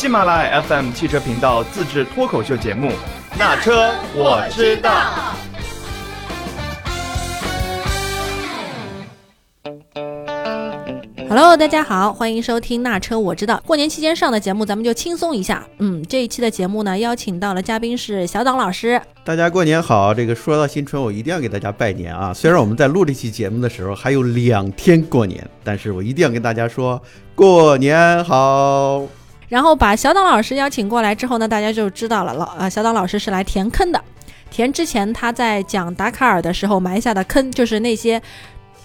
[0.00, 2.88] 喜马拉雅 FM 汽车频道自制脱口秀节目
[3.38, 4.90] 《那车我知道》。
[11.28, 13.56] Hello，大家好，欢迎收听《那车我知道》。
[13.66, 15.66] 过年期间上的节目，咱们就轻松一下。
[15.80, 18.98] 嗯，这一期的节目呢，邀请到了嘉宾是小党老师。
[19.22, 20.14] 大家过年好！
[20.14, 22.32] 这个说到新春，我一定要给大家拜年啊！
[22.32, 27.02] 虽然我们在录这期节目的时候还有两天过年，但是我一定要跟大家说
[27.34, 29.02] 过年好。
[29.50, 34.00] 然后把小党老师邀请过来之后呢，大家就知道了，老啊，小党老师是来填坑的。
[34.48, 38.22] 填之前他在讲达卡尔的时候埋下的坑，就是那些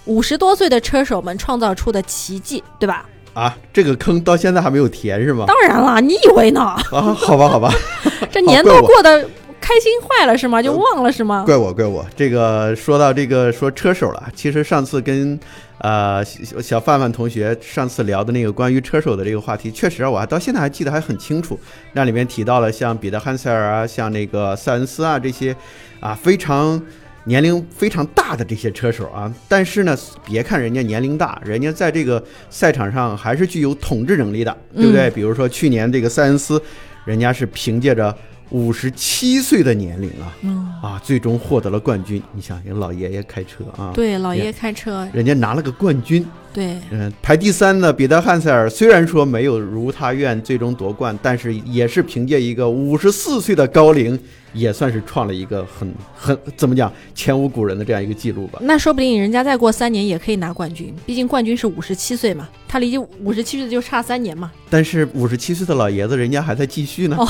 [0.05, 3.05] 五十多岁的车手们创造出的奇迹，对吧？
[3.33, 5.45] 啊，这个坑到现在还没有填是吗？
[5.47, 6.61] 当然了，你以为呢？
[6.61, 7.71] 啊，好吧，好吧，
[8.31, 9.21] 这年都过得
[9.59, 10.61] 开心坏了是吗？
[10.63, 11.43] 就忘了是吗？
[11.45, 12.05] 怪我，怪我。
[12.15, 15.39] 这个说到这个说车手了，其实上次跟
[15.79, 21.59] 呃小小范范同学上次聊的那个关于车手的这个话题，确实我还到现在还记得还很清楚。
[21.93, 25.55] 那里面提到了像彼得汉塞尔啊，像那个塞恩斯啊这些
[25.99, 26.81] 啊非常。
[27.27, 35.09] 年龄非常大的这些车手啊，但是呢，别看人家年龄大，人家在这个赛场上还是具有统治能力的，对不对？
[35.09, 36.61] 比如说去年这个塞恩斯，
[37.03, 38.15] 人家是凭借着
[38.49, 42.21] 五十七岁的年龄啊，嗯，啊，最终获得了冠军。
[42.33, 46.25] 你想，人老爷爷开车啊，对，老爷爷开车，人家拿了个冠军。
[46.53, 54.17] 对，嗯，排第三的彼得汉塞尔虽然说没有如他愿最终夺冠，但是也是凭借一个五十四岁的高龄，
[54.53, 58.59] 也算是创了一个很很怎么讲前无古人的这样一个记录吧。
[58.61, 64.49] 那说不定人家再过三年也可以拿冠军，毕竟冠军是五十七岁嘛，他离五十七岁就差三年嘛。
[64.69, 67.17] 但是五十七岁的老爷子，人家还在继续呢。
[67.19, 67.27] 哦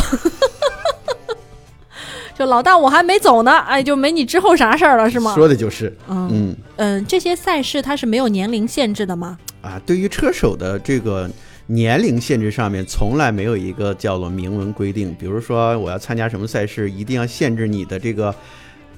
[2.38, 5.33] 就老大我还没走呢，哎，就没你之后啥事儿了是吗？
[5.33, 9.38] 说的就是，嗯嗯嗯，这些赛事它是没有年龄限制的吗？
[9.61, 11.30] 啊，对于车手的这个
[11.67, 15.16] 年龄限制上面，从来没有一个叫做明文规定。
[15.17, 18.35] 比如说，我要参加什么赛事，一定要限制你的这个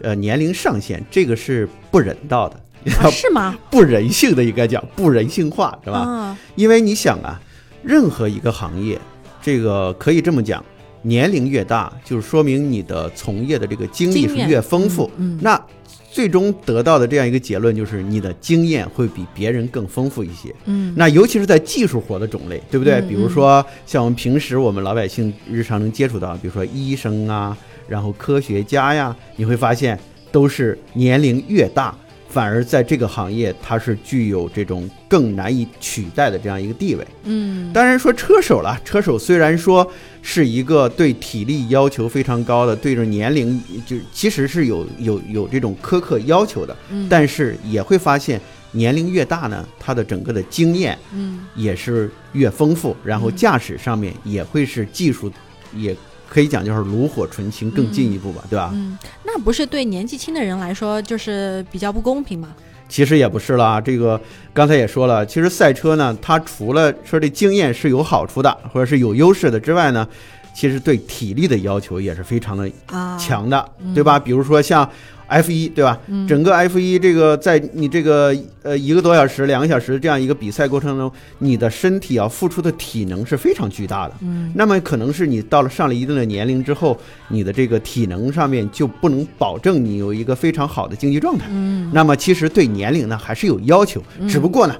[0.01, 2.59] 呃年龄上限，这个是不人道的，
[2.99, 3.55] 啊、是吗？
[3.69, 5.99] 不人性的，应该讲不人性化，是吧？
[5.99, 7.39] 啊，因为你想啊，
[7.83, 8.99] 任何一个行业，
[9.41, 10.65] 这个可以这么讲，
[11.07, 15.09] 年龄越大，就是说明你的从业的这个经历是越丰富。
[15.17, 15.65] 嗯嗯那
[16.11, 20.53] 最终得到的这样一个结论就是，你的经验会比别人更丰富一些。
[20.65, 22.95] 嗯，那尤其是在技术活的种类，对不对？
[22.95, 27.55] 嗯比如说像我们平时我们老百姓日常能接触到，比如说医生啊，
[27.87, 29.99] 然后科学家呀，你会发现
[30.31, 31.95] 都是年龄越大，
[32.37, 37.03] 反而在这个行业它是具有这种更难以取代的这样一个地位。
[37.23, 37.73] 嗯。
[37.73, 47.07] 当然说车手了，车手虽然说是一个对体力要求非常高的，对着年龄就其实是有有有这种苛刻要求的，嗯。
[47.09, 48.39] 但是也会发现
[48.71, 51.39] 年龄越大呢，他的整个的经验嗯。
[51.55, 55.31] 也是越丰富，然后驾驶上面也会是技术，
[55.73, 55.95] 也
[56.27, 58.71] 可以讲就是炉火纯青更进一步吧，对吧？
[58.73, 62.49] 嗯，那不是对年纪轻的人来说就是比较不公平吗？
[62.89, 64.19] 其实也不是了啊，这个
[64.53, 70.07] 刚才也说了，其实赛车呢，它除了说这经验是有好处的，或者是有优势的之外呢，
[70.53, 74.17] 其实对体力的要求也是非常的啊，强的，对吧？
[74.17, 74.89] 比如说像
[75.27, 75.99] F 一，对吧？
[76.07, 84.13] 嗯整个 F 一这个在你这个呃一个多小时、两个小时这样一个比赛过程中，你的身体啊付出的体能是非常巨大的。
[84.21, 91.45] 嗯那么可能是你到了上了一定的年龄之后，你的这个体能上面就不能保证你有一个非常好的竞技状态。
[91.49, 94.75] 嗯那么其实对年龄呢还是有要求，只不过呢，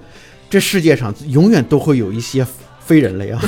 [0.50, 2.46] 这世界上永远都会有一些
[2.80, 3.42] 非人类啊，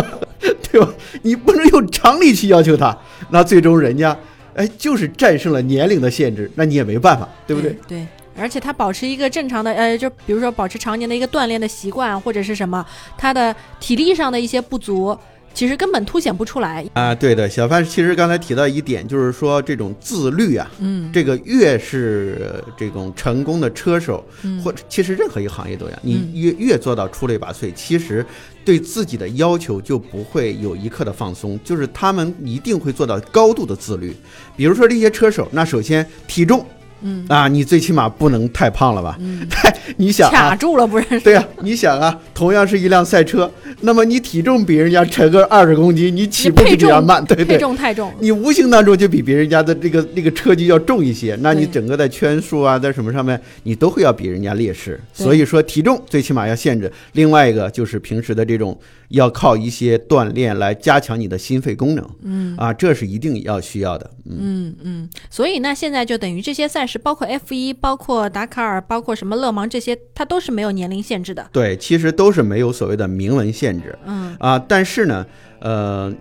[0.70, 0.88] 对吧？
[1.22, 2.96] 你不能用常理去要求他，
[3.30, 4.16] 那最终人家
[4.54, 7.76] 哎就是战胜了年龄的限制，那你也没办法，对不对？？
[7.88, 8.06] 对。
[8.36, 12.84] 而且他保持一个正常的，呃，就比如说保持常年的一个锻炼的习惯，或者是什么，
[13.16, 15.16] 他的体力上的一些不足，
[15.54, 16.84] 其实根本凸显不出来。
[16.92, 28.26] 啊，对的，小范其实刚才提到一点，就是说这种自律啊，嗯这个越是呃这种成功的车手，嗯或者其实任何一个行业都一样，你嗯越越做到出类拔萃，其实
[28.64, 34.14] 对自己的要求就不会有一刻的放松，就是他们一定会做到高度的自律。
[34.56, 36.66] 比如说这些车手，那首先体重
[37.02, 39.16] 嗯啊，你最起码不能太胖了吧？
[39.20, 39.46] 嗯，
[39.98, 40.50] 你想啊。
[40.50, 41.20] 卡住了不认识？
[41.20, 43.50] 对呀、你想啊，同样是一辆赛车，
[43.80, 48.12] 那么你体重比人家沉个二十公斤，你起步就比人家慢，对配对，重太重。
[48.20, 55.00] 你无形当中就比别人家的这个那个车机要重一些，那你整个在圈数啊，在什么上面，你都会要比人家劣势。
[55.12, 56.90] 所以说体重最起码要限制。
[57.12, 64.10] 另外一个就是平时的这种要靠一些锻炼来加强你的心肺功能，嗯啊，这是一定要需要的。
[64.26, 71.46] 嗯嗯，所以那现在就等于这些赛事，包括 F 一，包括达喀尔，包括什么勒芒这些，它都是没有年龄限制的。
[71.52, 74.58] 对，其实都是没有所谓的明文限制嗯啊。
[74.58, 75.26] 但是呢，
[75.60, 76.12] 呃，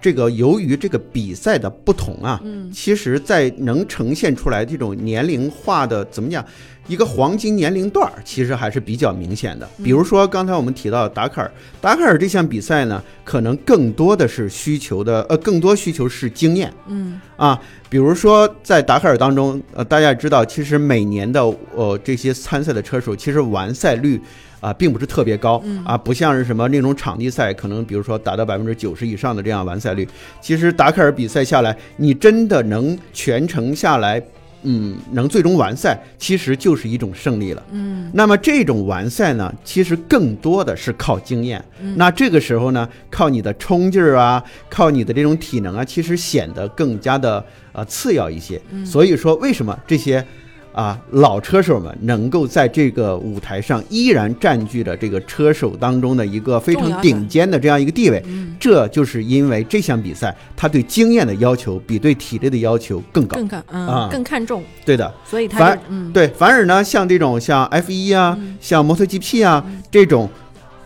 [0.00, 6.44] 这个由于这个比赛的不同啊，嗯其实，在能呈现出来这种年龄化的怎么讲，
[6.88, 9.68] 一个黄金年龄段儿，其实还是比较明显的。
[9.84, 11.50] 比如说刚才我们提到达喀尔，
[11.80, 16.72] 达喀尔这项比赛呢，可能更多的是需求的，呃，更多需求是经验。
[16.88, 17.58] 嗯啊，
[17.88, 21.40] 比如说在达喀尔当中，呃，大家也知道，其实每年的
[21.74, 24.20] 呃这些参赛的车手，其实完赛率
[24.60, 30.06] 啊、并不是特别高啊，不像是什么那种场地赛，可能比如说达到百分之九十以上的这样完赛率。
[30.40, 34.22] 其实达喀尔比赛下来，你真的能全程下来。
[34.62, 37.62] 嗯，能最终完赛，其实就是一种胜利了。
[37.72, 41.64] 嗯那么这种完赛呢，其实更多的是靠经验。
[41.80, 48.60] 嗯那这个时候呢，靠你的冲劲儿啊，靠你的这种体能啊，其实显得更加的呃次要一些。
[48.70, 50.24] 嗯所以说，为什么这些
[50.72, 58.22] 啊老车手们能够在这个舞台上依然占据着这个车手当中的一个非常顶尖的这样一个地位？
[58.26, 63.36] 嗯，这就是因为这项比赛，它对经验的要求比对体力的要求更高。
[63.36, 65.12] 更看嗯、啊更看重，对的。
[65.24, 65.78] 所以它反
[66.12, 70.28] 对，反而呢，像这种像 F 一啊，嗯像摩托 GP 啊、这种，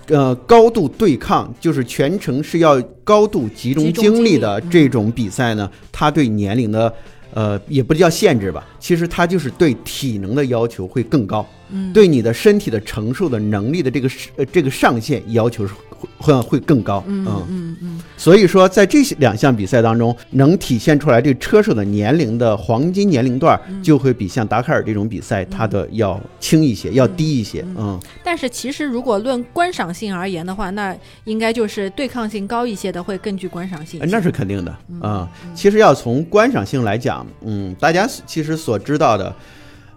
[0.08, 6.92] 呃，高度对抗，就是全程是要高度集中精力的这种比赛呢，它对年龄的，
[7.36, 11.92] 呃，也不叫限制吧，其实它就是对体能的要求会更高，嗯。
[11.92, 17.76] 对你的身体的承受的能力的这个是呃这个上限要求是会会会更高，嗯嗯。
[17.82, 23.82] 嗯所以说，在这些两项比赛当中，能体现出来这车手的年龄的黄金年龄段，嗯。
[23.82, 27.64] 就会比像达喀尔这种比赛，它的要轻一些，要低一些。
[27.76, 39.36] 嗯，但是其实如果论观赏性而言的话，那应该就是对抗性高一些的会更具观赏性那是肯定的啊、其实要从观赏性来讲，嗯，大家其实所知道的，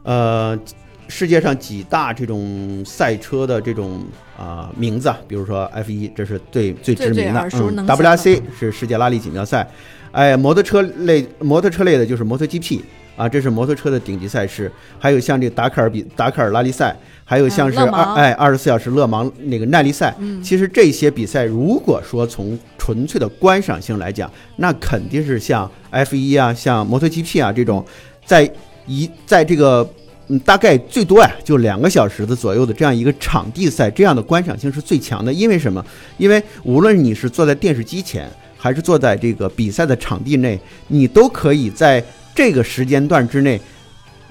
[0.03, 0.59] 呃，
[1.07, 4.03] 世界上几大这种赛车的这种
[4.39, 9.67] 啊、名字啊，比如说 F 一，这是最最知名的，，WRC 是世界拉力锦标赛，
[10.13, 12.79] 哎，摩托车类摩托车类的就是摩托 GP
[13.17, 16.95] 啊，这是摩托车的顶级赛事，还有像这个达喀尔比达喀尔拉力赛，
[17.25, 20.41] 还有像是二、嗯哎二十四小时勒芒那个耐力赛，嗯。
[20.41, 27.85] 其实这些比赛，如果说从纯粹的观赏性来讲，那肯定是像 F 一啊、像摩托 GP 啊这种，
[28.25, 28.49] 在
[28.87, 29.85] 一在这个
[30.29, 35.33] 嗯大概最多呀就两个小时的左右的这样一个场地赛，这样的观赏性是最强的。
[35.33, 35.85] 因为什么？
[36.17, 42.03] 因为无论你是坐在电视机前，还是坐在这个比赛的场地内，你都可以在
[42.33, 43.59] 这个时间段之内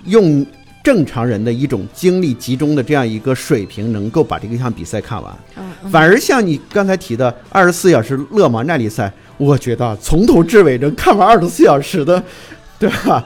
[0.07, 0.47] 用。
[0.81, 5.37] 正常人的一种精力集中的这样一个水平，能够把这个一项比赛看完。
[5.91, 12.23] 反而像你刚才提的二十四小时勒芒耐力赛，我觉得从头至尾能看完二十四小时的，
[12.79, 13.23] 对吧？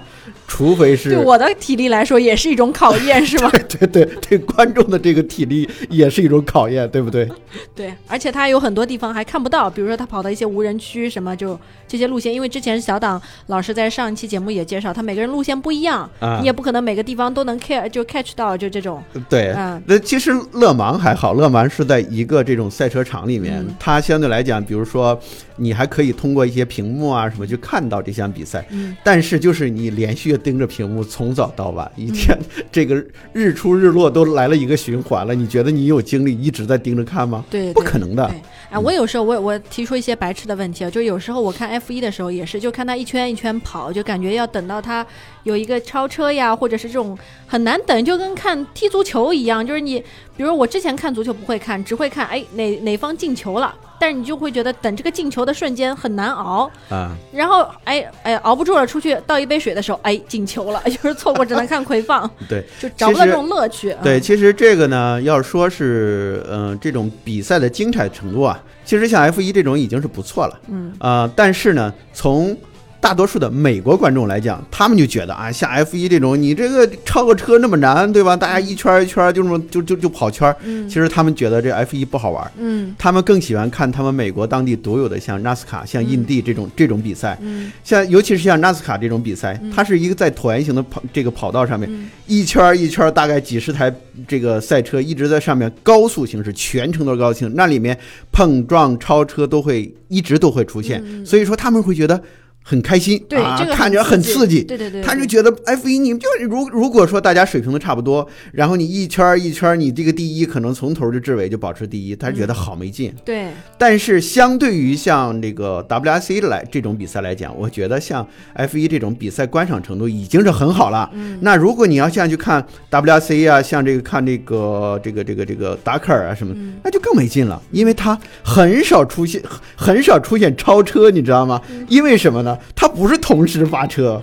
[0.52, 3.50] 除非是对我的体力来说也是一种考验，是吗？
[3.70, 7.26] 对对对观众的这个体力也是一种考验，对不对？
[7.74, 11.58] 对，而且他有很多地方还看不到，比如说他跑到一些无人区什么，就
[11.88, 16.36] 这些路线，因为之前小党老师在上一期节目也介绍，他每个人路线不一样，啊。
[16.40, 19.82] 你也不可能每个地方都能 care 就 catch 到，就这种，对，嗯。
[19.86, 23.74] 那其实勒芒还好，勒芒是在一个这种赛车场里面，嗯。
[23.80, 25.18] 它相对来讲，比如说
[25.56, 28.94] 你还可以通过一些屏幕啊什么去看到这项比赛，嗯。
[29.02, 32.36] 但是就是你连续盯着屏幕从早到晚，一天、
[32.72, 33.02] 这个
[33.32, 37.44] 日出日落都来了一个循环了，你觉得你有精力一直在盯着看吗？
[37.48, 38.26] 对，对不可能的。
[38.28, 38.40] 对，
[38.70, 45.06] 啊，我有时候我我提出一些白痴的问题啊，就有时候我看 F 一的时候也是，就看他一圈一圈跑，就感觉要等到他
[45.44, 49.98] 有一个超车呀，或者是这种很难等，就跟看踢足球一样，就是你，
[50.36, 63.94] 比如我之前看足球不会看，只会看哎哪哪方进球了，但是你就会觉得等这个进球的瞬间很难熬，啊，然后哎哎熬不住了，出去倒一杯水的时候，哎进球了，就是错过只能看回放， 对就找不到这种乐趣。
[64.02, 70.60] 对，嗯其实这个呢，要说是嗯、呃这种比赛的精彩程度啊，其实像 F 一这种已经是不错了。
[70.68, 72.56] 嗯啊、但是呢，从
[73.02, 78.36] 大多数的美国观众来讲，他们就觉得啊，像 F 一这种，你这个超个车那么难，对吧？
[78.36, 80.56] 大家一圈儿一圈儿就这么就就就跑圈儿。
[80.62, 80.88] 嗯。
[80.88, 82.94] 其实他们觉得这 F 一不好玩儿，嗯。
[82.96, 87.36] 他们更喜欢看他们美国当地独有的像纳斯卡、像印地这种、这种比赛。
[87.40, 87.72] 嗯。
[87.82, 92.08] 像尤其是像纳斯卡这种比赛，它是一个在椭圆形的跑这个跑道上面，嗯。
[92.28, 93.92] 一圈儿一圈儿大概几十台
[94.28, 97.98] 这个赛车一直在上面高速行驶，全程都是高速行驶，那里面
[98.30, 101.26] 碰撞、超车都会一直都会出现，嗯。
[101.26, 102.22] 所以说他们会觉得
[102.62, 104.62] 很开心，对，啊这个看着很刺激。
[104.62, 113.12] 对对对，他就觉得 F 一你们就如如果说大家水平都差不多，然后你一圈儿一圈儿，你这个第一可能从头就至尾就保持第一，他觉得好没劲。
[113.24, 121.10] 对但是相对于像这个 WRC 来这种比赛来讲，我觉得像 F 一这种比赛观赏程度已经是很好了。
[121.12, 129.42] 嗯那如果你要像去看 WRC 啊，像这个看这个这个这个这个达喀尔啊什么，嗯那就更没劲了，因为它很少出现
[129.74, 131.60] 很少出现超车，你知道吗？
[131.70, 132.51] 嗯因为什么呢？
[132.74, 134.20] 它不是同时发车，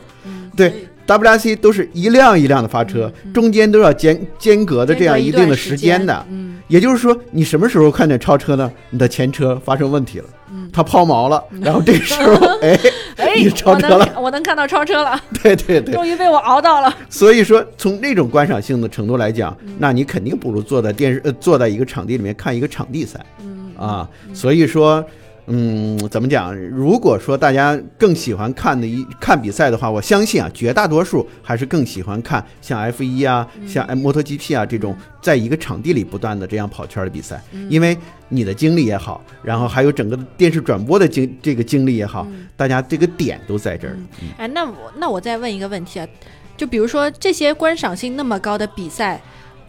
[0.56, 0.74] 对。
[1.08, 6.60] WRC 都是一辆一辆的发车，中间都要间间隔的这样一定的时间的，嗯。
[6.68, 8.72] 也就是说，你什么时候看见超车呢？
[8.92, 10.26] 你的前车发生问题了，
[10.72, 12.80] 它抛锚了，然后这个时候， 哎，
[13.16, 15.96] 哎，你超车了，能我能看到超车了， 对对对。
[15.96, 16.96] 终于被我熬到了。
[17.10, 19.74] 所以说，从那种观赏性的程度来讲，嗯。
[19.80, 25.04] 那你肯定不如坐在电视呃坐在一个场地里面看一个场地赛，嗯啊，所以说。
[25.52, 26.56] 嗯，怎么讲？
[26.56, 33.68] 如果说大家更喜欢看的一看比赛的话，我相信啊，绝大多数还是更喜欢看像 F 一啊、嗯。
[33.68, 37.68] 像摩托 GP 啊这种在一个场地里不断的这样跑圈的比赛，嗯。
[37.70, 37.98] 因为
[38.30, 43.98] 你的经历也好，然后还有整个电视转播的经这个经历也好，大家这个点都在这儿。
[44.22, 44.30] 嗯。
[44.38, 46.08] 哎，那我那我再问一个问题啊，
[46.56, 49.20] 就比如说这些观赏性那么高的比赛，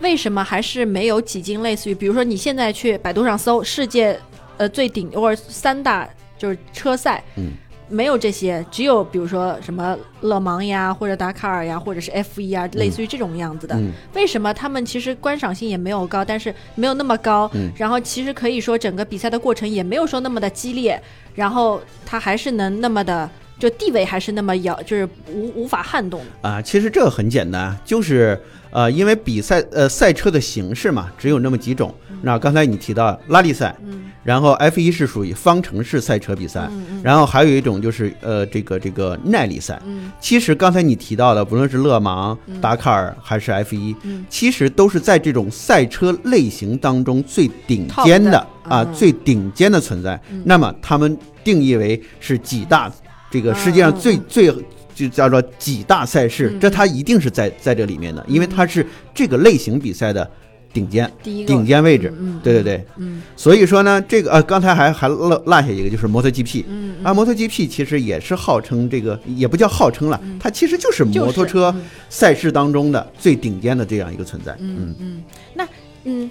[0.00, 4.18] 为什么还是没有几经类似于，比如说你现在去百度上搜世界
[4.60, 7.52] 呃最顶或者三大就是车赛，嗯。
[7.92, 13.74] 没有这些，只有比如说什么勒芒呀，或者达喀尔呀，或者是 F 一啊，类似于这种样子的。
[13.74, 21.02] 嗯为什么他们其实观赏性也没有高，但是没有那么高，嗯然后其实可以说整个比赛的过程也没有说那么的激烈，
[21.34, 23.28] 然后他还是能那么的，
[23.60, 26.48] 就地位还是那么遥，就是无无法撼动的。
[26.48, 28.40] 啊，其实这个很简单，就是
[28.70, 31.94] 呃，因为比赛呃赛车的形式嘛，只有那么几种。
[32.22, 39.80] 那刚才你提到拉力赛，嗯然后 F 一是属于方程式赛车比赛，嗯嗯然后还有一种就是呃这个这个耐力赛。
[39.86, 50.20] 嗯其实刚才你提到的，不论是勒芒、达喀尔还是 F 一、嗯其实都是在这种赛车类型当中最顶尖的的啊、嗯最顶尖的存在。
[50.44, 52.92] 那么他们定义为是几大
[53.30, 54.52] 这个世界上最、最
[54.94, 56.60] 就叫做几大赛事，嗯。
[56.60, 58.84] 这它一定是在在这里面的，因为它是
[59.14, 60.28] 这个类型比赛的
[60.72, 62.12] 顶尖顶尖位置。
[62.42, 63.22] 对对对，嗯。
[63.36, 66.64] 所以说呢，这个呃，刚才还还落落下一个就是摩托 GP，
[67.02, 71.82] 啊，摩托 GP 其实也是号称这个，也不叫号称了，它其实就是摩托车嗯。
[72.08, 74.54] 赛事当中的最顶尖的这样一个存在。
[74.58, 74.94] 嗯。
[74.98, 75.22] 嗯，
[75.54, 75.66] 那
[76.04, 76.30] 嗯。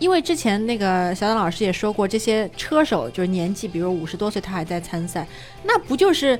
[0.00, 5.24] 因为之前那个小党老师也说过，这些车手就是年纪，比如五十多岁，他还在参赛，
[5.62, 6.36] 那不就是，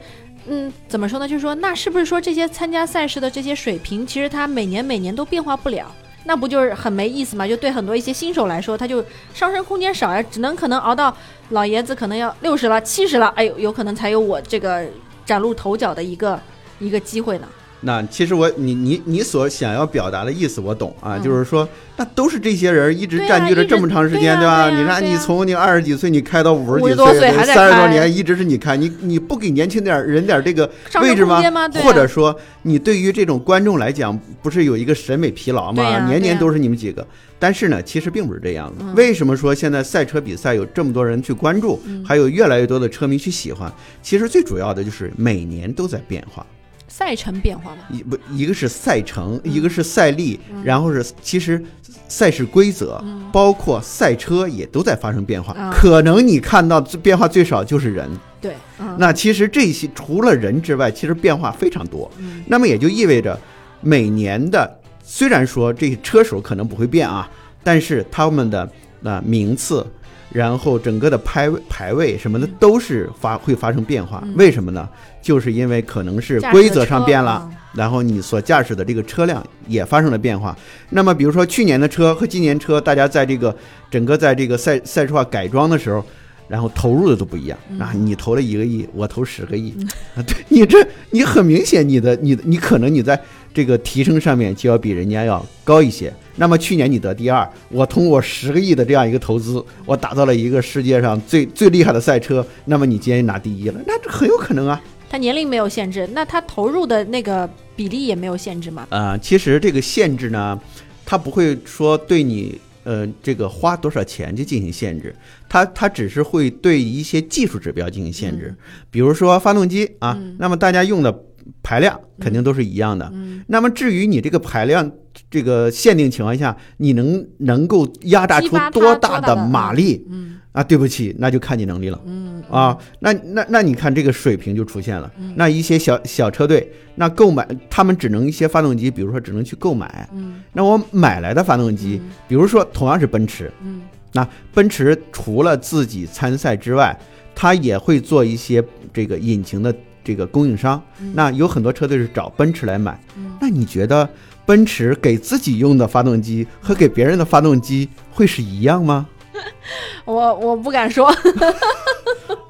[0.47, 1.29] 嗯，怎么说呢？
[1.29, 5.87] 就是说，那是不是说这些参加赛事的这些水平，其实他每年每年都变化不了？
[6.25, 7.47] 那不就是很没意思吗？
[7.47, 11.15] 就对很多一些新手来说，他就上升空间少呀，只能可能熬到
[11.51, 14.87] 老爷子可能要六十了、七十了，哎呦，有可能才有我这个
[15.27, 16.41] 崭露头角的一个
[16.79, 17.49] 一个机会呢。
[17.83, 24.71] 那其实我你你你所想要表达的意思我懂啊，嗯就是说那都是这些人一直占据了这么长时间，对啊吧？
[24.71, 30.71] 你看对啊对啊你从你二十几岁你开到五十几多岁三十多开年一直是你开，你你不给年轻点儿人点儿这个
[31.01, 31.43] 位置吗
[31.83, 36.07] 或者说你对于这种观众来讲，不是有一个审美疲劳吗？
[36.07, 37.07] 年年都是你们几个。
[37.39, 43.73] 但是呢，其实并不是这样为什么说现在赛车比赛有这么多人去关注，嗯还有越来越多的车迷去喜欢？
[44.03, 46.45] 其实最主要的就是每年都在变化。
[46.91, 47.83] 赛程变化吗。
[47.91, 51.63] 一不一个是赛程，嗯一个是赛例，然后是其实
[52.09, 55.55] 赛事规则，包括赛车也都在发生变化。
[55.57, 62.11] 嗯可能你看到最变化最少就是人，对，嗯，那其实这些除了人之外，其实变化非常多。
[62.19, 63.39] 嗯那么也就意味着
[63.81, 67.31] 每年的虽然说这些车手可能不会变啊，
[67.63, 68.71] 但是他们的
[69.01, 69.87] 那、名次。
[70.33, 74.35] 然后整个的排位排位什么的都是发会发生变化，嗯。
[74.37, 74.89] 为什么呢？
[75.21, 80.57] 就是因为可能是规则上变了，然后你所驾驶的这个车辆也发生了变化。
[80.89, 83.55] 那么，比如说去年的车和今年车，大家在这个
[83.91, 86.03] 整个在这个赛赛车化改装的时候，
[86.49, 87.59] 然后投入的都不一样。
[87.69, 87.79] 嗯。
[87.79, 89.75] 啊，你投了一个亿，我投十个亿，
[90.15, 90.79] 啊，对你这
[91.11, 93.21] 你很明显你的你的你可能你在
[93.53, 96.13] 这个提升上面就要比人家要高一些。
[96.41, 104.81] 那么去年你得第二，我通过十个亿的这样一个投资，我打造了一个世界上最最厉害的赛车，那么你今年拿第一了，那这很有可能啊。
[105.11, 108.87] 他年龄没有限制，那他投入的那个比例也没有限制嘛？
[108.89, 110.59] 啊、其实这个限制呢，
[111.05, 115.15] 他不会说对你呃这个花多少钱去进行限制，
[115.47, 118.55] 他他只是会对一些技术指标进行限制，
[118.91, 121.15] 比如说发动机啊，那么大家用的
[121.63, 123.11] 排量肯定都是一样的。
[123.13, 124.91] 嗯那么至于你这个排量
[125.31, 132.01] 这个限定情况下，你能能够压榨出多大的多大的马力，嗯啊，对不起，那就看你能力了。
[132.05, 135.09] 嗯啊，那那那你看这个水平就出现了。
[135.37, 140.09] 那一些小小车队，那购买他们只能一些发动机，比如说只能去购买。
[140.13, 143.83] 嗯那我买来的发动机，比如说同样是奔驰，嗯
[144.13, 146.99] 那奔驰除了自己参赛之外，
[147.33, 148.61] 它也会做一些
[148.93, 149.73] 这个引擎的
[150.03, 150.83] 这个供应商。
[151.15, 153.01] 那有很多车队是找奔驰来买。
[153.17, 154.09] 嗯那你觉得
[154.45, 159.07] 奔驰给自己用的发动机和给别人的发动机会是一样吗？
[160.05, 161.15] 我我不敢说，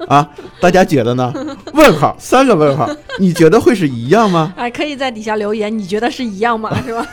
[0.08, 0.28] 啊，
[0.60, 1.32] 大家觉得呢？
[1.74, 4.52] 问号，三个问号，你觉得会是一样吗？
[4.56, 6.70] 哎，可以在底下留言，你觉得是一样吗？
[6.82, 7.06] 是吧？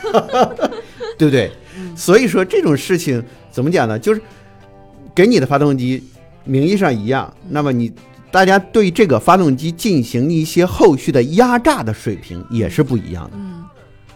[1.18, 1.52] 对不对？
[1.96, 4.00] 所以说这种事情怎么讲呢？
[4.00, 4.22] 就是
[5.14, 6.04] 给你的发动机
[6.44, 7.92] 名义上一样，那么你
[8.32, 13.57] 大家对这个发动机进行一些后续的压榨的水平也是不一样的，嗯，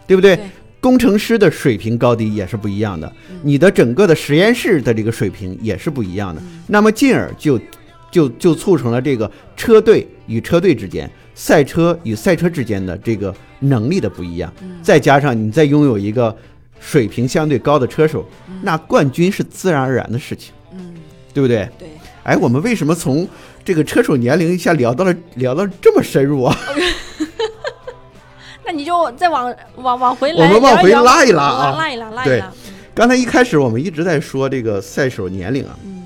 [0.08, 0.36] 对不对？
[0.36, 0.46] 对
[0.80, 7.60] 工程师的水平高低也是不一样的，你的整个的实验室的这个水平也是不一样的，那么进而就
[8.10, 16.36] 就就促成了这个车队与车队之间、赛车与赛车之间的这个能力的不一样，再加上你再拥有一个
[16.80, 18.28] 水平相对高的车手，
[18.64, 20.96] 那冠军是自然而然的事情，嗯，
[21.32, 21.70] 对不对？
[21.78, 21.88] 对。
[22.24, 23.28] 哎，我们为什么从
[23.64, 26.58] 这个车手年龄一下聊到了聊到这么深入啊？
[28.82, 31.76] 那你就再往往往回来，我们往回拉一拉啊。
[31.78, 32.40] 拉一拉，拉一对。
[32.40, 32.52] 拉。
[32.94, 36.02] 刚才一开始我们一直在说这个赛手年龄啊，嗯。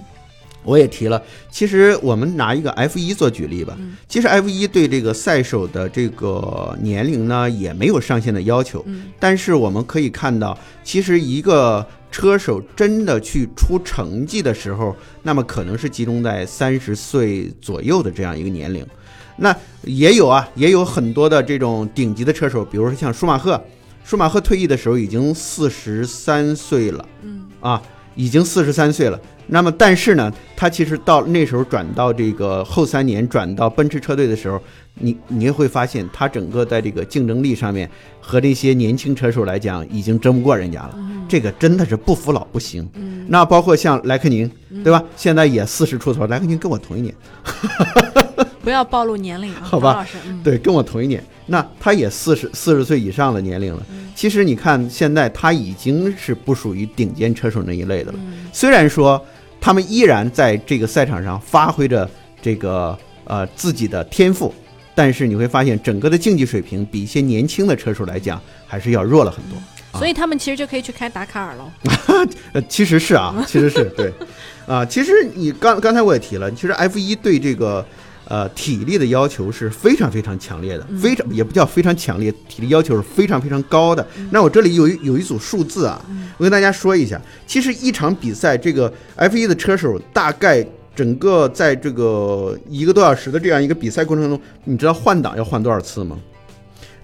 [0.63, 3.95] 我也提了，其实我们拿一个 F 一做举例吧，嗯。
[4.09, 9.03] 其实 F 一对这个赛手的这个年龄呢也没有上限的要求，嗯。
[9.19, 18.85] 但是我们可以看到，其实一个车手真的去出成绩的时候，那么可能是集中在三十岁左右的这样一个年龄。
[19.37, 23.61] 那也有啊，也有很多的这种顶级的车手，比如说像舒马赫，
[24.03, 27.81] 舒马赫退役的时候已经四十三岁了，嗯啊，
[28.15, 29.19] 已经四十三岁了。
[29.47, 34.59] 那么，但是呢，他其实到那时候转到这个后三年转到奔驰车队的时候，
[34.95, 37.87] 你你也会发现，他整个在这个竞争力上面
[38.19, 40.97] 和这些年轻车手来讲，已经争不过人家了。
[41.27, 42.89] 这个真的是不服老不行。
[42.95, 44.49] 嗯那包括像莱克宁，
[44.83, 45.03] 对吧？
[45.15, 47.13] 现在也四十出头，莱克宁跟我同一年，
[48.65, 53.81] 不要暴露年龄啊，好吧老师，嗯，对，跟我同一年，那他也四十四十岁以上的年龄了。
[53.91, 58.17] 嗯其实你看，现在他已经是不属于顶尖车手那一类的了。
[58.17, 59.23] 嗯虽然说
[59.61, 62.09] 他们依然在这个赛场上发挥着
[62.41, 64.51] 这个呃自己的天赋，
[64.95, 69.59] 但是你会发现整个的竞技水平比一些年轻的车手来讲还是要弱了很多。
[69.99, 71.73] 所以他们其实就可以去开达卡尔了。
[72.53, 74.13] 呃，其实是啊，其实是对，
[74.67, 77.85] 啊，其实你刚刚才我也提了，其实 F 一对这个
[78.27, 84.05] 呃体力的要求是非常非常强烈的，非常也不叫非常强烈，体力要求是非常非常高的。
[84.31, 86.03] 那我这里有一有一组数字啊，
[86.37, 90.65] 我跟大家说一下，其实一场比赛，这个 F 一的车手大概。
[90.95, 96.17] 整个在这个一个多小时的这样一个比赛过程中，你知道换挡要换多少次吗？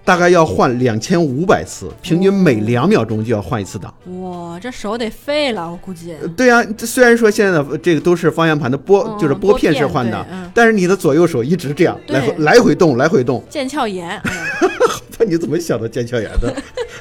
[0.03, 3.93] 大概要换两千五百次，平均每两秒钟就要换一次档。
[4.21, 6.13] 哇，这手得废了，我估计。
[6.21, 13.43] 呃对呀、这虽然说现在的这个都是方向盘的拨，嗯就是拨片式换挡，但是你的左右手一直这样来回来回动，来回动。
[13.51, 14.19] 腱鞘炎，
[15.19, 16.53] 那你怎么想到腱鞘炎的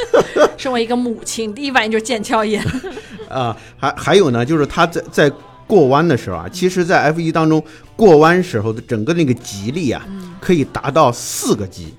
[0.58, 2.62] 身为一个母亲，第一反应就是腱鞘炎。
[3.28, 3.56] 啊？
[3.78, 5.32] 还还有呢，就是他在在
[5.66, 7.62] 过弯的时候啊，其实，在 F 一当中
[7.96, 10.04] 过弯时候的整个那个极力啊，
[10.40, 11.94] 可以达到四个级。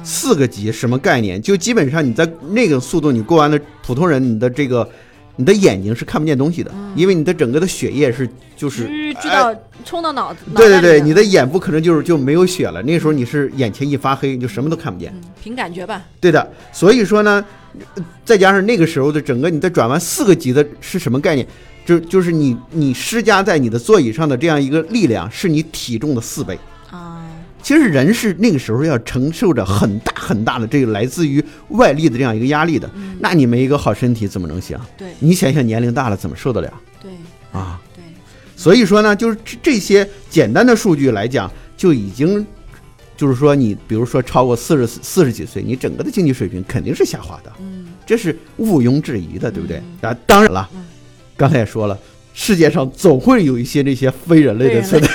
[0.00, 1.40] 啊，四个级什么概念？
[1.40, 4.88] 就基本上你在那个速度你过完了普通人，你的这个
[5.36, 10.40] 你的眼睛是看不见东西的，因为你的整个的血液是就是哎知知道冲到脑子。
[10.54, 15.12] 对对对，你的眼部可能就是就没有血了，那个时候你是眼前一发黑，你就什么都看不见。
[15.14, 16.02] 嗯凭感觉吧。
[16.20, 17.42] 对的，所以说呢，
[17.94, 21.46] 呃再加上那个时候的整个你的转弯四个级的是什么概念？
[21.86, 26.58] 就就是你你施加在你的座椅上的这样一个力量，是你体重的四倍。
[27.60, 32.90] 啊，其实人是那个时候要承受着很大很大的这个来自于外力的这样一个压力的。
[33.20, 34.78] 那你没一个好身体怎么能行？
[34.96, 37.10] 对你想想年龄大了怎么受得了对
[37.52, 37.80] 啊？
[37.94, 38.02] 对，
[38.56, 42.46] 所以说呢，就是这这些简单的数据来讲，就已经
[43.16, 49.82] 就是说你比如说超过四十四十几岁，你整个的经济水平肯定是下滑的，嗯，这是毋庸置疑的，对不对？
[50.00, 50.68] 啊，当然了，
[51.36, 51.98] 刚才也说了，
[52.32, 55.08] 世界上总会有一些这些非人类的存在，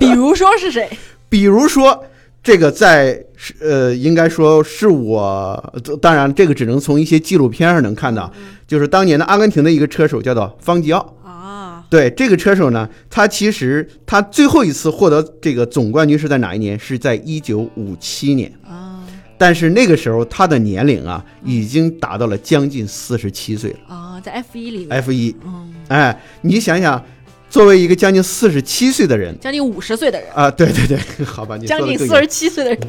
[0.00, 0.88] 比如说是谁？
[1.28, 2.04] 比如说。
[2.42, 8.32] 这个在是呃，应该说是我，当然这个只能从一些纪录片上能看到，
[8.68, 16.78] 就是当年的阿根廷的一个车手叫做方吉奥，啊，对这个车手呢，他其实他最后一次获得这个总冠军是在哪一年？
[16.78, 18.52] 是在一九五七年。
[18.64, 19.02] 啊
[19.38, 23.94] 但是那个时候他的年龄啊，已经达到了将近四十七岁了。
[23.94, 27.04] 啊，在 F 一里面，F 一，嗯哎，你想想，
[27.48, 32.80] 作为一个将近四十七岁的人将近五十岁的人，啊，对对对， 好吧，你将近四十七岁的人，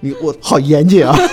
[0.00, 1.16] 你我好严谨啊。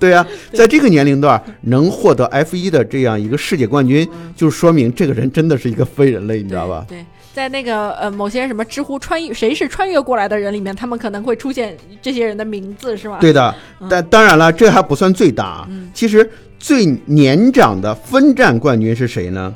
[0.00, 6.86] 对啊、在这个年龄段能获得 F 一的这样一个世界冠军，就说明这个人真的是一个非人类，你知道吧？
[6.88, 13.18] 对，在那个呃某些什么知乎穿越谁是穿越过来的人里面，他们可能会出现这些人的名字，是吧？
[13.20, 13.52] 对的，
[13.90, 15.66] 但当然了，这还不算最大啊。
[15.68, 16.30] 嗯其实
[16.60, 19.52] 最年长的分站冠军是谁呢？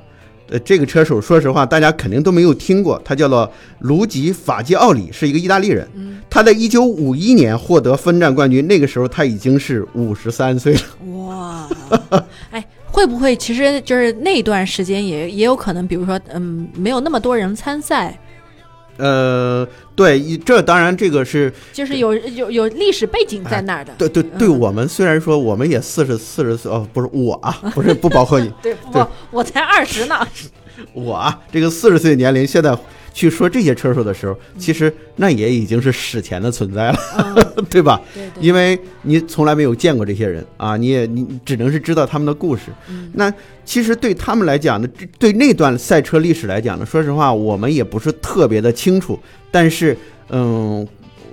[0.53, 5.88] 呃，这个车手说实话，大家肯定都没有听过，他叫做卢吉法基奥里，是一个意大利人。
[5.97, 10.81] 嗯他在一九五一年获得分站冠军，那个时候他已经是五十三岁了。
[11.19, 11.69] 哇，
[12.51, 18.19] 哎，会不会其实就是那段时间也也有可能，比如说嗯，没有那么多人参赛，
[19.03, 23.93] 呃，对，一这当然这个是就是有有有历史背景在那儿的。
[23.99, 30.27] 对对对，嗯我们虽然说我们也四十四十岁哦，不是我啊，不是不包括你， 对，不，我才二十呢。
[30.95, 32.77] 我啊，这个四十岁年龄，现在
[33.12, 38.01] 去说这些车手的时候，其实那也已经是史前的存在了，嗯， 对吧？
[38.14, 42.64] 对对，因为你从来没有见过这些人啊，你也你只能是知道他们的故事。
[42.88, 43.33] 嗯那
[43.64, 49.18] 其实对他们来讲呢，这对那段赛车历史来讲呢，说实话，我们也不是特别的清楚。
[49.51, 49.96] 但是，
[50.31, 50.87] 嗯，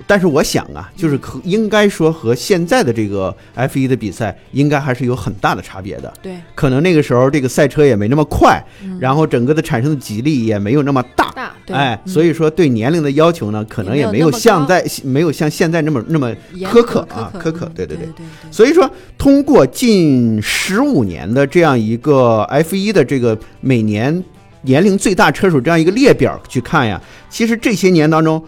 [0.05, 6.13] 但是我想啊，就是可应该说和现在的这个 F 1的比赛，应该还是有很大的差别的。
[6.21, 11.28] 对，可能那个时候这个赛车也没那么快，嗯然后整个的产生的激励也没有那么大。
[11.71, 12.11] 哎，嗯。
[12.11, 18.07] 所以说对年龄的要求呢，可能也也没有像在没有像现在那么那么苛刻啊苛苛刻嗯对对对。
[18.51, 24.23] 所以说，通过近十五年的这样一个 F 一的这个每年
[24.61, 28.43] 年龄最大车手这样一个列表去看呀，其实这些年当中，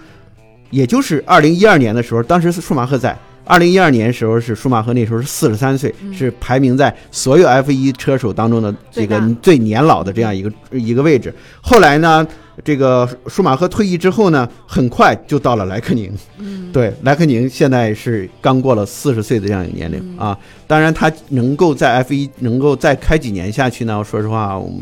[0.69, 3.17] 也就是二零一二年的时候，当时是舒马赫在。
[3.43, 6.13] 二零一二年时候是舒马赫，那时候是四十三岁，嗯。
[6.13, 11.33] 是排名在所有 F 一车手当中的这个最年老的这样一个一个位置。
[11.59, 12.25] 后来呢，
[12.63, 16.11] 这个舒马赫退役之后呢，很快就到了莱克宁。
[16.37, 20.37] 嗯，对，莱克宁现在是刚过了四十岁的这样一个年龄、嗯啊。
[20.67, 24.03] 当然，他能够在 F 一能够再开几年下去呢？
[24.03, 24.79] 说实话，我们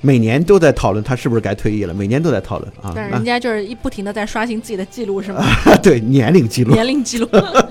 [0.00, 2.92] 每年都在讨论他是不是该退役了，每年都在讨论啊。
[2.94, 5.40] 但是人家就是一不停的在刷新自己的记录，是吗？
[5.64, 7.28] 啊 对年龄记录，年龄记录。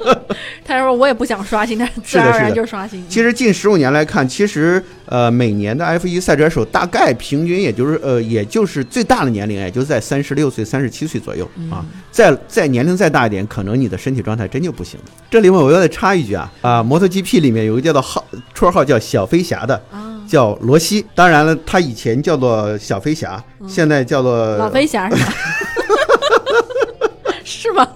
[0.65, 3.03] 他说我也不想刷新，但是自然而然就刷新。
[3.07, 11.85] 其实近十五年来看，其实呃每年的 F 一赛车手大概平均也就是呃也就是最大的年龄也就是在三十六岁、三十七岁左右嗯啊。
[12.11, 15.05] 再再年龄再大一点，可能你的身体状态真就不行了。
[15.29, 21.05] 这里面我要再插一句啊啊，摩托 GP 里面有一个叫做号绰号叫小飞侠的，啊，叫罗西。
[21.13, 25.33] 当然了，他以前叫做小飞侠，现在叫做嗯老飞侠是吧？
[27.43, 27.87] 是吗？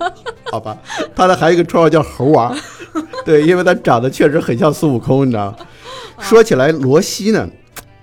[0.51, 0.77] 好吧，
[1.15, 2.55] 他的还有一个绰号叫猴娃，
[3.25, 5.55] 对，因为他长得确实很像孙悟空，你知道吗？
[6.19, 7.47] 说起来，罗西呢，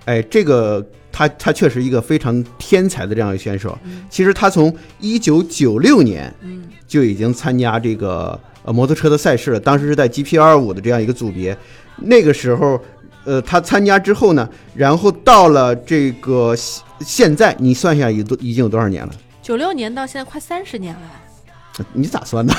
[0.05, 3.77] 哎，这个他他确实一个非常天才的这样一个选手。
[4.09, 11.55] 其实他从一九九六年嗯就已经参加这个呃摩托车的赛事了，当时是在 GP 二五的这样一个组别。
[11.99, 12.79] 那个时候，
[13.27, 19.11] 呃，他参加之后呢，然后到了这个现现在，你算一下已多已经有多少年了？
[19.41, 22.53] 九六年到现在快三十年了，你咋算的？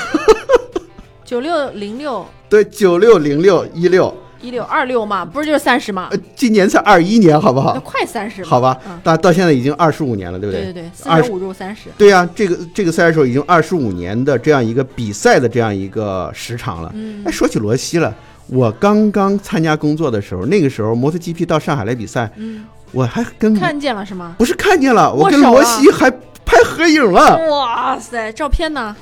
[1.25, 4.15] 九六零六 对，九六零六一六。
[4.41, 7.79] 一六二六嘛，不是就是三十嘛呃，，今年才二一年，好不那好？
[7.81, 8.41] 快三十。
[8.41, 11.89] 好吧嗯，到到现在已经二十五年了，对不对对对，四二十五入三十。
[11.97, 16.89] 对呀、这个这个赛车手已经二十五年的这样一个比赛的这样一个时长了。
[16.95, 18.15] 嗯哎，说起罗西了，
[18.51, 24.35] 我刚刚参加工作的时候，那个时候摩托 GP 到上海来比赛，嗯，我还跟看见了是吗？
[24.37, 28.95] 不是看见了，我跟罗西还拍合影了，哇塞，照片呢？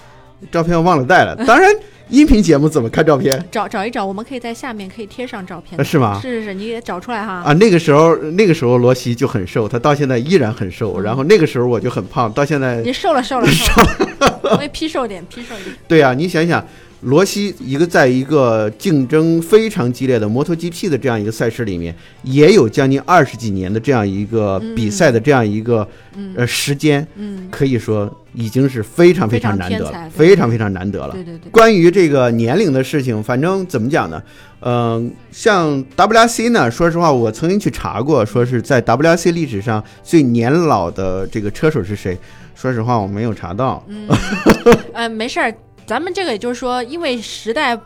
[0.51, 1.35] 照片忘了带了。
[1.47, 1.73] 当然，
[2.09, 3.43] 音频节目怎么看照片？
[3.49, 5.83] 找找一找，我们可以在下面可以贴上照片呃。
[5.83, 6.19] 是吗？
[6.21, 7.41] 是是是，你也找出来哈。
[7.45, 10.93] 啊，那个时候那个时候罗西就很瘦，他到现在依然很瘦。
[10.97, 15.75] 嗯然后那个时候我就很胖，到现在你瘦了瘦了 瘦了，我也 P 瘦点 P 瘦点。
[15.87, 16.63] 对呀、你想想，
[17.01, 31.11] 罗西一个在一个竞争非常激烈的摩托 GP 的这样一个赛事里面，也有将近二十几年的这样一个比赛的这样一个、嗯呃时间，嗯，可以说已经是非常非常难得了非常非常难得了。
[31.13, 31.51] 对对对。
[31.51, 34.21] 关于这个年龄的事情，反正怎么讲呢？
[34.61, 42.17] 嗯、像 WRC 呢，说实话，我曾经去查过，说是在 WRC 历史上最年老的这个车手是谁。
[42.55, 43.85] 说实话，我没有查到。
[43.87, 44.07] 嗯，
[44.93, 45.53] 呃，没事儿，
[45.87, 47.79] 咱们这个也就是说，因为时代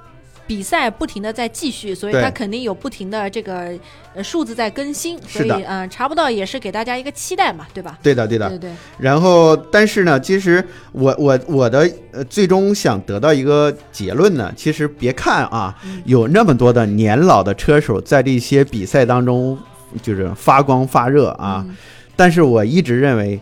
[0.48, 3.72] 比赛不停的在继续，所以对它肯定有不停的这个
[4.16, 7.98] 呃数字在更新，所以嗯、呃查不到也是给大家一个期待嘛，对吧？
[8.02, 8.50] 对的，对的。
[8.50, 10.62] 对对，然后，但是呢，其实
[10.92, 19.58] 我我我的呃最终想得到一个结论呢，其实别看啊，嗯有那么多的年老的车手在这些比赛当中
[20.02, 21.64] 就是发光发热啊。
[21.68, 21.78] 嗯
[22.18, 23.40] 但是我一直认为，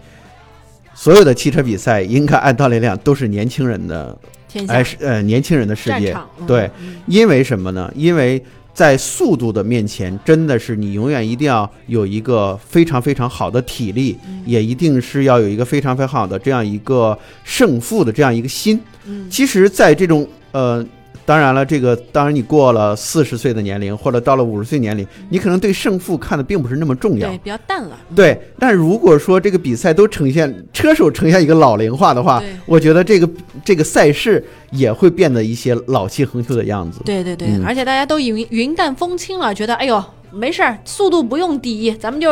[0.93, 4.17] 所有的汽车比赛应该按道理讲都是年轻人的，
[4.49, 6.13] 天下哎，是呃，年轻人的世界。
[6.39, 7.89] 嗯对，嗯因为什么呢？
[7.95, 18.79] 因为在速度的面前，真的是你永远一定要有一个非常非常好的体力，嗯也一定是要有一个非常非常好的这样一个胜负的这样一个心。
[19.05, 20.85] 嗯其实，在这种呃，
[21.29, 27.37] 当然了，这个当然你过了四十岁的年龄，或者到了五十岁年龄，你可能对胜负看的并不是那么重要对。
[27.37, 33.29] 比较淡了，嗯对，但如果说这个比赛都呈现车手呈现一个老龄化的话，我觉得这个
[33.63, 36.99] 这个赛事也会变得一些老气横秋的样子。
[37.05, 42.31] 对对对，嗯而且大家都云云淡风轻了，觉得哎呦没事儿，速度不用第一，咱们就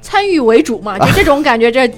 [0.00, 1.92] 参与为主嘛， 就这种感觉，这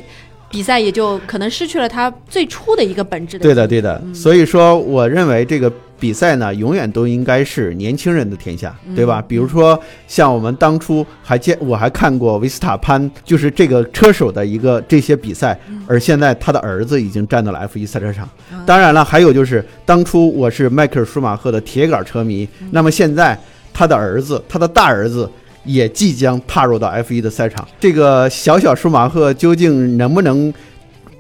[0.51, 3.43] 比赛也就可能失去了它最初的一个本质的。
[3.43, 4.01] 对的，对的。
[4.03, 9.21] 嗯所以说，我认为这个比赛呢，永远都应该是年轻人的天下，对吧？
[9.21, 18.29] 嗯比如说，像我们当初还见，我还看过维斯塔潘，就是这个车手的一个这些比赛，而现在他的儿子已经站到了 F1 赛车场。
[18.53, 23.39] 嗯当然了，还有就是当初我是迈克尔舒马赫的铁杆车迷，那么现在
[23.73, 25.29] 他的儿子，他的大儿子。
[25.65, 30.55] 也即将踏入到 F1 的赛场，这个小小舒马赫究竟能不能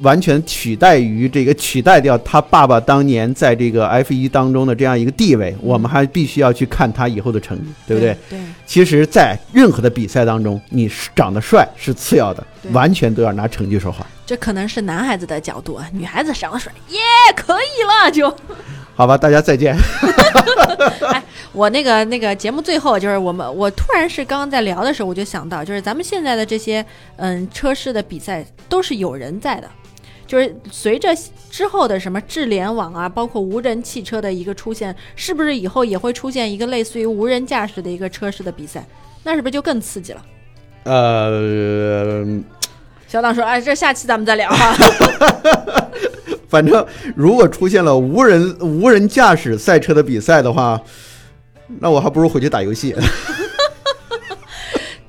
[0.00, 8.16] 完全取代于这个取代掉他爸爸当年在这个 F 一当中的这样一个地位，我们还必须要去看他以后的成绩，对不对？
[8.28, 8.38] 对？
[8.38, 16.98] 对，其实，在任何的比赛当中，你是长得帅是次要的，完全都要拿成绩说话，这可能是男孩子的角度，啊，女孩子长得帅，耶，
[17.34, 18.34] 可以了就。
[18.94, 19.16] 好吧？
[19.16, 19.76] 大家再见。
[21.52, 26.84] 我那个那个节目最后就是我们，我突然是刚刚在聊的时候，我就想到，就是咱们现在的这些
[27.16, 29.70] 嗯车市的比赛都是有人在的，
[30.28, 31.08] 就是随着
[31.50, 38.86] 之后的什么智联网啊，包括无人汽车的一个出现，是不是以后也会出现一个类似于无人驾驶的一个车市的比赛？
[39.24, 40.22] 那是不是就更刺激了？
[40.84, 42.24] 呃，
[43.06, 44.76] 小党说：“哎，这下期咱们再聊哈。
[46.48, 46.86] 反正
[47.16, 50.80] 如果出现了无人无人驾驶赛车的比赛的话，
[51.80, 52.94] 那我还不如回去打游戏。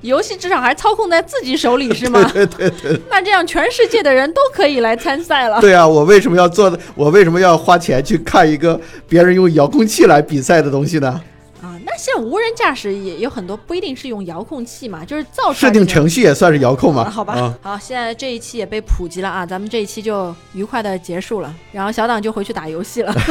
[0.02, 2.22] 游戏至少还操控在自己手里 是吗？
[2.32, 3.00] 对对对。
[3.10, 5.60] 那这样全世界的人都可以来参赛了。
[5.60, 6.76] 对啊，我为什么要做？
[6.94, 11.20] 我为什么要花钱去看一个别人用遥控器来比赛的东西呢？
[11.62, 17.02] 啊，那现在无人驾驶也有很多不一定是用遥控器嘛，就是造出设定程序也算是遥控嘛？
[17.04, 23.14] 啊好吧，啊好，现在这一期也被普及了啊，咱们这一期就愉快的结束了，然后小党就回去打游戏了。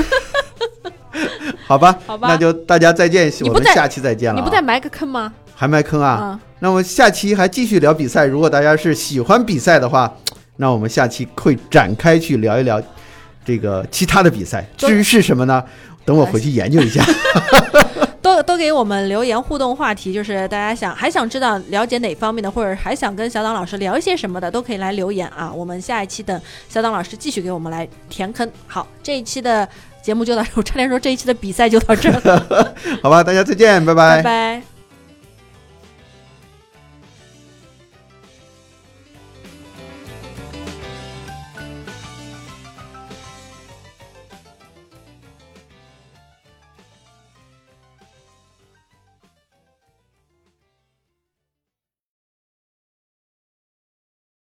[1.65, 4.43] 好吧， 好吧那就大家再见，我们下期再见了、啊。
[4.43, 5.34] 你不再埋个坑吗？
[5.60, 6.12] 还埋坑啊？
[6.12, 8.26] 啊，那么下期还继续聊比赛。
[8.26, 10.10] 如果大家是喜欢比赛的话，
[10.56, 12.82] 那我们下期会展开去聊一聊
[13.43, 14.65] 这个其他的比赛。
[14.78, 15.62] 至于是什么呢？
[16.06, 17.04] 等我回去研究一下。
[18.24, 25.52] 都都给我们留言互动话题，就是大家想还想知道了解哪方面的，或者还想跟小党老师聊一些什么的，都可以来留言啊。
[25.54, 28.50] 我们下一期等小党老师继续给我们来填坑。
[28.65, 29.67] 好，这一期的
[30.02, 34.79] 节目就到，我差点说这一期的比赛就到这儿了， 好吧，大家再见，拜拜拜。